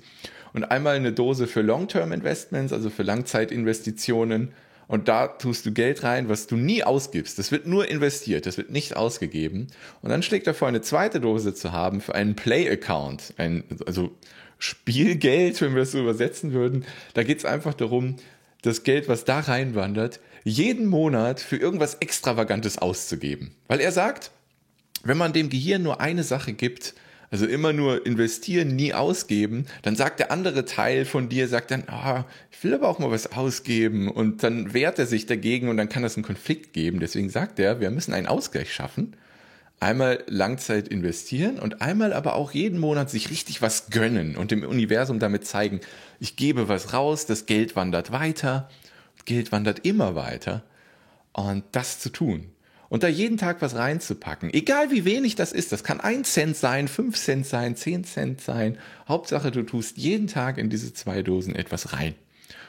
Und 0.52 0.64
einmal 0.64 0.96
eine 0.96 1.12
Dose 1.12 1.46
für 1.46 1.62
Long-Term-Investments, 1.62 2.72
also 2.72 2.90
für 2.90 3.02
Langzeitinvestitionen. 3.02 4.52
Und 4.88 5.06
da 5.06 5.28
tust 5.28 5.66
du 5.66 5.72
Geld 5.72 6.02
rein, 6.02 6.28
was 6.28 6.48
du 6.48 6.56
nie 6.56 6.82
ausgibst. 6.82 7.38
Das 7.38 7.52
wird 7.52 7.66
nur 7.66 7.88
investiert, 7.88 8.46
das 8.46 8.56
wird 8.56 8.70
nicht 8.70 8.96
ausgegeben. 8.96 9.68
Und 10.02 10.10
dann 10.10 10.22
schlägt 10.22 10.48
er 10.48 10.54
vor, 10.54 10.66
eine 10.66 10.80
zweite 10.80 11.20
Dose 11.20 11.54
zu 11.54 11.70
haben 11.70 12.00
für 12.00 12.14
einen 12.16 12.34
Play-Account. 12.34 13.34
Ein, 13.36 13.62
also 13.86 14.10
Spielgeld, 14.58 15.60
wenn 15.62 15.74
wir 15.74 15.82
es 15.82 15.92
so 15.92 16.00
übersetzen 16.00 16.52
würden. 16.52 16.84
Da 17.14 17.22
geht 17.22 17.38
es 17.38 17.44
einfach 17.44 17.74
darum, 17.74 18.16
das 18.62 18.82
Geld, 18.82 19.08
was 19.08 19.24
da 19.24 19.40
reinwandert, 19.40 20.20
jeden 20.44 20.86
Monat 20.86 21.40
für 21.40 21.56
irgendwas 21.56 21.94
Extravagantes 21.94 22.78
auszugeben. 22.78 23.54
Weil 23.68 23.80
er 23.80 23.92
sagt, 23.92 24.30
wenn 25.02 25.18
man 25.18 25.32
dem 25.32 25.50
Gehirn 25.50 25.82
nur 25.82 26.00
eine 26.00 26.24
Sache 26.24 26.52
gibt, 26.52 26.94
also 27.30 27.46
immer 27.46 27.72
nur 27.72 28.06
investieren, 28.06 28.74
nie 28.74 28.92
ausgeben, 28.92 29.66
dann 29.82 29.94
sagt 29.94 30.18
der 30.18 30.32
andere 30.32 30.64
Teil 30.64 31.04
von 31.04 31.28
dir, 31.28 31.46
sagt 31.46 31.70
dann, 31.70 31.84
ah, 31.86 32.24
ich 32.50 32.62
will 32.64 32.74
aber 32.74 32.88
auch 32.88 32.98
mal 32.98 33.10
was 33.10 33.32
ausgeben 33.32 34.10
und 34.10 34.42
dann 34.42 34.74
wehrt 34.74 34.98
er 34.98 35.06
sich 35.06 35.26
dagegen 35.26 35.68
und 35.68 35.76
dann 35.76 35.88
kann 35.88 36.02
das 36.02 36.16
einen 36.16 36.24
Konflikt 36.24 36.72
geben. 36.72 36.98
Deswegen 36.98 37.30
sagt 37.30 37.60
er, 37.60 37.80
wir 37.80 37.90
müssen 37.90 38.14
einen 38.14 38.26
Ausgleich 38.26 38.72
schaffen. 38.74 39.16
Einmal 39.78 40.24
Langzeit 40.26 40.88
investieren 40.88 41.58
und 41.58 41.80
einmal 41.80 42.12
aber 42.12 42.34
auch 42.34 42.52
jeden 42.52 42.78
Monat 42.78 43.08
sich 43.08 43.30
richtig 43.30 43.62
was 43.62 43.88
gönnen 43.88 44.36
und 44.36 44.50
dem 44.50 44.62
Universum 44.62 45.20
damit 45.20 45.46
zeigen, 45.46 45.80
ich 46.18 46.36
gebe 46.36 46.68
was 46.68 46.92
raus, 46.92 47.24
das 47.24 47.46
Geld 47.46 47.76
wandert 47.76 48.12
weiter 48.12 48.68
Geld 49.30 49.52
wandert 49.52 49.86
immer 49.86 50.16
weiter. 50.16 50.64
Und 51.32 51.62
das 51.70 52.00
zu 52.00 52.10
tun. 52.10 52.50
Und 52.88 53.04
da 53.04 53.08
jeden 53.08 53.36
Tag 53.36 53.62
was 53.62 53.76
reinzupacken, 53.76 54.52
egal 54.52 54.90
wie 54.90 55.04
wenig 55.04 55.36
das 55.36 55.52
ist, 55.52 55.70
das 55.70 55.84
kann 55.84 56.00
ein 56.00 56.24
Cent 56.24 56.56
sein, 56.56 56.88
fünf 56.88 57.16
Cent 57.16 57.46
sein, 57.46 57.76
zehn 57.76 58.02
Cent 58.02 58.40
sein. 58.40 58.76
Hauptsache, 59.06 59.52
du 59.52 59.62
tust 59.62 59.96
jeden 59.96 60.26
Tag 60.26 60.58
in 60.58 60.68
diese 60.68 60.92
zwei 60.92 61.22
Dosen 61.22 61.54
etwas 61.54 61.92
rein 61.92 62.16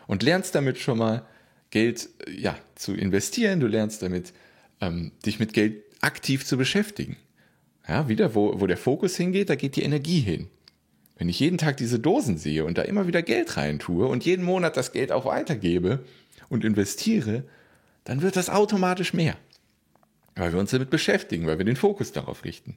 und 0.06 0.22
lernst 0.22 0.54
damit 0.54 0.78
schon 0.78 1.00
mal 1.00 1.26
Geld 1.72 2.10
ja, 2.32 2.56
zu 2.76 2.94
investieren. 2.94 3.60
Du 3.60 3.66
lernst 3.66 4.04
damit, 4.04 4.32
ähm, 4.80 5.12
dich 5.26 5.40
mit 5.40 5.54
Geld 5.54 5.82
aktiv 6.02 6.46
zu 6.46 6.56
beschäftigen. 6.56 7.18
Ja, 7.88 8.08
wieder, 8.08 8.36
wo, 8.36 8.62
wo 8.62 8.68
der 8.68 8.78
Fokus 8.78 9.18
hingeht, 9.18 9.50
da 9.50 9.56
geht 9.56 9.76
die 9.76 9.84
Energie 9.84 10.20
hin. 10.20 10.50
Wenn 11.18 11.30
ich 11.30 11.40
jeden 11.40 11.58
Tag 11.58 11.78
diese 11.78 12.00
Dosen 12.00 12.38
sehe 12.38 12.64
und 12.66 12.78
da 12.78 12.84
immer 12.84 13.08
wieder 13.08 13.24
Geld 13.24 13.58
rein 13.58 13.80
tue 13.80 14.06
und 14.06 14.24
jeden 14.24 14.46
Monat 14.46 14.78
das 14.78 14.92
Geld 14.92 15.12
auch 15.12 15.26
weitergebe, 15.26 16.04
und 16.52 16.66
investiere, 16.66 17.44
dann 18.04 18.22
wird 18.22 18.36
das 18.36 18.50
automatisch 18.50 19.14
mehr. 19.14 19.36
Weil 20.36 20.52
wir 20.54 20.60
uns 20.60 20.72
damit 20.72 20.90
beschäftigen, 20.90 21.48
weil 21.48 21.58
wir 21.58 21.66
den 21.66 21.76
Fokus 21.76 22.12
darauf 22.12 22.44
richten. 22.44 22.76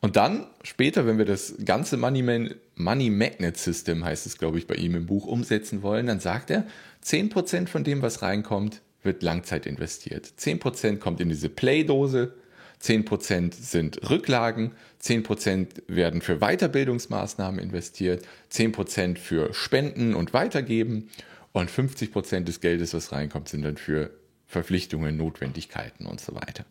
Und 0.00 0.16
dann 0.16 0.46
später, 0.62 1.06
wenn 1.06 1.16
wir 1.16 1.24
das 1.24 1.54
ganze 1.64 1.96
Money, 1.96 2.22
Man, 2.22 2.54
Money 2.74 3.08
Magnet 3.08 3.56
System, 3.56 4.04
heißt 4.04 4.26
es, 4.26 4.36
glaube 4.36 4.58
ich, 4.58 4.66
bei 4.66 4.74
ihm 4.74 4.96
im 4.96 5.06
Buch 5.06 5.26
umsetzen 5.26 5.82
wollen, 5.82 6.06
dann 6.06 6.20
sagt 6.20 6.50
er, 6.50 6.66
10% 7.04 7.68
von 7.68 7.84
dem, 7.84 8.02
was 8.02 8.20
reinkommt, 8.20 8.82
wird 9.02 9.22
Langzeit 9.22 9.64
investiert. 9.64 10.30
10% 10.38 10.98
kommt 10.98 11.20
in 11.20 11.28
diese 11.28 11.48
Play-Dose, 11.48 12.34
10% 12.82 13.54
sind 13.54 14.10
Rücklagen, 14.10 14.72
10% 15.02 15.82
werden 15.86 16.20
für 16.20 16.38
Weiterbildungsmaßnahmen 16.38 17.60
investiert, 17.60 18.26
10% 18.52 19.16
für 19.18 19.54
Spenden 19.54 20.14
und 20.14 20.34
Weitergeben 20.34 21.08
und 21.54 21.70
50 21.70 22.12
Prozent 22.12 22.48
des 22.48 22.60
Geldes, 22.60 22.92
was 22.94 23.12
reinkommt, 23.12 23.48
sind 23.48 23.62
dann 23.62 23.76
für 23.76 24.10
Verpflichtungen, 24.46 25.16
Notwendigkeiten 25.16 26.04
und 26.04 26.20
so 26.20 26.34
weiter. 26.34 26.66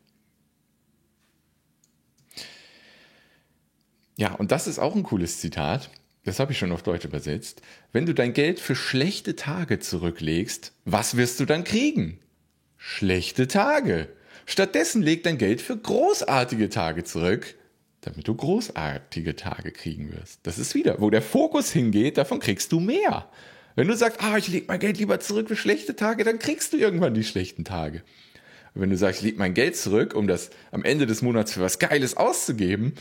Ja, 4.18 4.34
und 4.34 4.52
das 4.52 4.68
ist 4.68 4.80
auch 4.80 4.96
ein 4.96 5.04
cooles 5.04 5.40
Zitat. 5.40 5.90
Das 6.25 6.40
habe 6.40 6.52
ich 6.52 6.58
schon 6.58 6.72
auf 6.72 6.84
Deutsch 6.84 7.06
übersetzt. 7.06 7.62
Wenn 7.94 8.06
du 8.06 8.13
dein 8.13 8.34
Geld 8.34 8.60
für 8.60 8.75
schlechte 8.75 9.36
Tage 9.36 9.80
zurücklegst, 9.80 10.74
was 10.86 11.18
wirst 11.18 11.40
du 11.40 11.46
dann 11.46 11.63
kriegen? 11.63 12.20
Schlechte 12.78 13.48
Tage. 13.48 14.10
Stattdessen 14.46 15.02
leg 15.02 15.24
dein 15.24 15.38
Geld 15.38 15.62
für 15.62 15.78
großartige 15.78 16.70
Tage 16.70 17.06
zurück, 17.06 17.56
damit 18.02 18.28
du 18.28 18.36
großartige 18.36 19.38
Tage 19.38 19.72
kriegen 19.72 20.12
wirst. 20.12 20.42
Das 20.44 20.60
ist 20.60 20.75
wieder, 20.75 21.00
wo 21.00 21.10
der 21.10 21.22
Fokus 21.22 21.72
hingeht, 21.72 22.18
davon 22.18 22.40
kriegst 22.40 22.74
du 22.74 22.82
mehr. 22.82 23.30
Wenn 23.75 23.88
du 23.88 23.96
sagst, 23.96 24.22
ah, 24.22 24.38
ich 24.38 24.48
lege 24.48 24.65
mein 24.68 24.80
Geld 24.80 24.98
lieber 24.98 25.20
zurück 25.20 25.48
für 25.48 25.56
schlechte 25.56 25.96
Tage, 25.96 26.24
dann 26.24 26.39
kriegst 26.39 26.74
du 26.74 26.77
irgendwann 26.77 27.13
die 27.13 27.24
schlechten 27.24 27.65
Tage. 27.65 28.03
Und 28.74 28.82
wenn 28.82 28.89
du 28.89 28.98
sagst, 28.98 29.20
ich 29.20 29.25
lege 29.25 29.39
mein 29.39 29.53
Geld 29.53 29.75
zurück, 29.75 30.13
um 30.15 30.27
das 30.27 30.50
am 30.72 30.84
Ende 30.84 31.06
des 31.06 31.22
Monats 31.22 31.53
für 31.53 31.62
was 31.62 31.80
Geiles 31.80 32.18
auszugeben, 32.18 32.94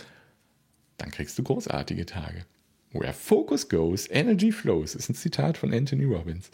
dann 0.99 1.11
kriegst 1.11 1.39
du 1.39 1.43
großartige 1.43 2.07
Tage. 2.07 2.45
Where 2.93 3.13
focus 3.13 3.69
goes, 3.69 4.09
energy 4.11 4.53
flows. 4.53 4.95
Ist 4.95 5.09
ein 5.09 5.15
Zitat 5.15 5.57
von 5.57 5.73
Anthony 5.73 6.05
Robbins. 6.05 6.51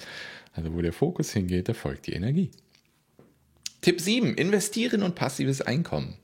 Also 0.52 0.72
wo 0.74 0.82
der 0.82 0.92
Fokus 0.92 1.32
hingeht, 1.32 1.68
da 1.68 1.74
folgt 1.74 2.06
die 2.06 2.12
Energie. 2.12 2.50
Tipp 3.80 4.00
7. 4.00 4.34
Investieren 4.34 5.02
und 5.02 5.14
passives 5.14 5.60
Einkommen. 5.62 6.16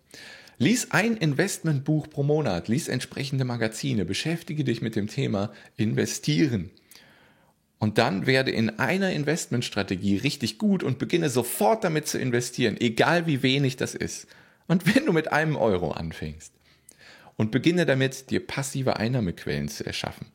Lies 0.59 0.93
ein 0.93 1.17
Investmentbuch 1.17 2.09
pro 2.09 2.23
Monat, 2.23 2.69
lies 2.69 2.87
entsprechende 2.87 3.45
Magazine, 3.45 4.05
beschäftige 4.05 4.63
dich 4.63 4.83
mit 4.83 4.95
dem 4.95 5.09
Thema 5.09 5.53
Investieren. 5.77 6.71
Und 7.78 7.99
dann 7.99 8.26
werde 8.26 8.50
in 8.50 8.78
einer 8.78 9.12
Investmentstrategie 9.12 10.16
richtig 10.16 10.59
gut 10.59 10.83
und 10.83 10.99
beginne 10.99 11.28
sofort 11.28 11.85
damit 11.85 12.09
zu 12.09 12.19
investieren, 12.19 12.76
egal 12.81 13.26
wie 13.26 13.43
wenig 13.43 13.76
das 13.76 13.95
ist. 13.95 14.26
Und 14.66 14.95
wenn 14.95 15.07
du 15.07 15.12
mit 15.12 15.33
einem 15.33 15.57
Euro 15.57 15.90
anfängst 15.90 16.52
und 17.37 17.50
beginne 17.50 17.85
damit, 17.85 18.31
dir 18.31 18.47
passive 18.47 18.97
Einnahmequellen 18.97 19.69
zu 19.69 19.85
erschaffen. 19.85 20.26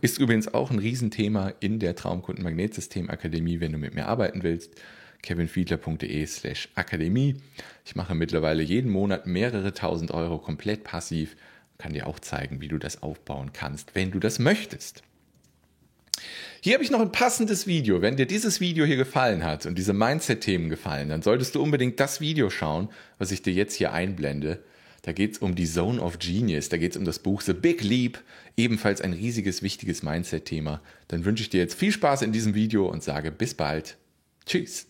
Ist 0.00 0.18
übrigens 0.18 0.52
auch 0.52 0.70
ein 0.70 0.78
Riesenthema 0.78 1.52
in 1.60 1.80
der 1.80 1.96
Traumkunden-Magnetsystem-Akademie, 1.96 3.60
wenn 3.60 3.72
du 3.72 3.78
mit 3.78 3.94
mir 3.94 4.06
arbeiten 4.06 4.42
willst. 4.42 4.74
kevinfiedler.de 5.22 6.26
slash 6.26 6.68
Akademie. 6.76 7.36
Ich 7.84 7.96
mache 7.96 8.14
mittlerweile 8.14 8.62
jeden 8.62 8.92
Monat 8.92 9.26
mehrere 9.26 9.72
tausend 9.72 10.12
Euro 10.12 10.38
komplett 10.38 10.84
passiv. 10.84 11.36
Kann 11.78 11.94
dir 11.94 12.06
auch 12.06 12.20
zeigen, 12.20 12.60
wie 12.60 12.68
du 12.68 12.78
das 12.78 13.02
aufbauen 13.02 13.52
kannst, 13.52 13.94
wenn 13.94 14.12
du 14.12 14.20
das 14.20 14.38
möchtest. 14.38 15.02
Hier 16.60 16.74
habe 16.74 16.84
ich 16.84 16.90
noch 16.90 17.00
ein 17.00 17.12
passendes 17.12 17.66
Video. 17.66 18.02
Wenn 18.02 18.16
dir 18.16 18.26
dieses 18.26 18.60
Video 18.60 18.84
hier 18.84 18.96
gefallen 18.96 19.44
hat 19.44 19.66
und 19.66 19.76
diese 19.76 19.92
Mindset-Themen 19.92 20.68
gefallen, 20.68 21.08
dann 21.08 21.22
solltest 21.22 21.54
du 21.54 21.62
unbedingt 21.62 22.00
das 22.00 22.20
Video 22.20 22.50
schauen, 22.50 22.88
was 23.18 23.30
ich 23.30 23.42
dir 23.42 23.52
jetzt 23.52 23.74
hier 23.74 23.92
einblende. 23.92 24.62
Da 25.02 25.12
geht 25.12 25.34
es 25.34 25.38
um 25.38 25.54
die 25.54 25.66
Zone 25.66 26.02
of 26.02 26.18
Genius, 26.18 26.68
da 26.68 26.78
geht 26.78 26.92
es 26.92 26.96
um 26.96 27.04
das 27.04 27.20
Buch 27.20 27.40
The 27.40 27.52
Big 27.52 27.84
Leap, 27.84 28.18
ebenfalls 28.56 29.00
ein 29.00 29.12
riesiges, 29.12 29.62
wichtiges 29.62 30.02
Mindset-Thema. 30.02 30.80
Dann 31.06 31.24
wünsche 31.24 31.42
ich 31.42 31.50
dir 31.50 31.60
jetzt 31.60 31.78
viel 31.78 31.92
Spaß 31.92 32.22
in 32.22 32.32
diesem 32.32 32.54
Video 32.54 32.88
und 32.88 33.04
sage 33.04 33.30
bis 33.30 33.54
bald. 33.54 33.96
Tschüss. 34.46 34.86